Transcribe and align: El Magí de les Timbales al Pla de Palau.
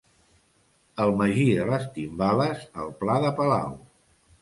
El 1.05 1.13
Magí 1.19 1.45
de 1.59 1.69
les 1.73 1.87
Timbales 1.99 2.67
al 2.85 2.93
Pla 3.05 3.23
de 3.29 3.35
Palau. 3.43 3.81